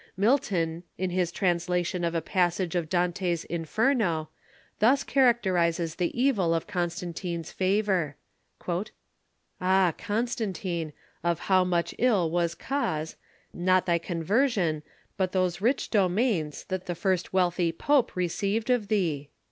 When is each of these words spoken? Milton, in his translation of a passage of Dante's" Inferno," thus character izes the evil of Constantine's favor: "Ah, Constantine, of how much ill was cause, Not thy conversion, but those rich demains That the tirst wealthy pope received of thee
Milton, 0.17 0.81
in 0.97 1.11
his 1.11 1.31
translation 1.31 2.03
of 2.03 2.15
a 2.15 2.23
passage 2.23 2.73
of 2.73 2.89
Dante's" 2.89 3.45
Inferno," 3.55 4.29
thus 4.79 5.03
character 5.03 5.53
izes 5.53 5.97
the 5.97 6.19
evil 6.19 6.55
of 6.55 6.65
Constantine's 6.65 7.51
favor: 7.51 8.15
"Ah, 9.61 9.93
Constantine, 9.99 10.91
of 11.23 11.41
how 11.41 11.63
much 11.63 11.93
ill 11.99 12.31
was 12.31 12.55
cause, 12.55 13.15
Not 13.53 13.85
thy 13.85 13.99
conversion, 13.99 14.81
but 15.17 15.33
those 15.33 15.61
rich 15.61 15.91
demains 15.91 16.63
That 16.69 16.87
the 16.87 16.95
tirst 16.95 17.31
wealthy 17.31 17.71
pope 17.71 18.15
received 18.15 18.71
of 18.71 18.87
thee 18.87 19.29